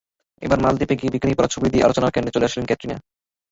এবার 0.41 0.59
মালদ্বীপে 0.59 0.95
গিয়ে 0.95 1.13
বিকিনি 1.13 1.33
পরা 1.35 1.53
ছবি 1.53 1.67
দিয়ে 1.69 1.85
আলোচনার 1.85 2.13
কেন্দ্রে 2.13 2.35
চলে 2.35 2.47
আসলেন 2.47 2.67
ক্যাটরিনা। 2.67 2.97